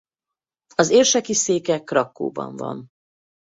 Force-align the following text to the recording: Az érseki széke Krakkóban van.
Az 0.75 0.89
érseki 0.89 1.33
széke 1.33 1.79
Krakkóban 1.83 2.55
van. 2.55 2.87